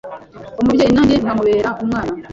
umubyeyi 0.61 0.91
nanjye 0.95 1.15
nkamubera 1.23 1.69
umwana 1.83 2.13